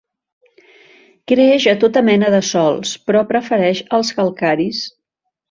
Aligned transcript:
Creix 1.31 1.67
a 1.73 1.75
tota 1.83 2.03
mena 2.07 2.31
de 2.37 2.39
sòls, 2.47 2.95
però 3.11 3.23
prefereix 3.35 3.83
els 4.01 4.11
calcaris. 4.21 4.83